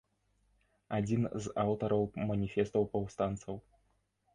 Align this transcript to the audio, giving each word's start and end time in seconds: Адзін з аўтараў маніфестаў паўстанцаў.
Адзін 0.97 1.21
з 1.43 1.55
аўтараў 1.67 2.03
маніфестаў 2.33 2.93
паўстанцаў. 2.97 3.67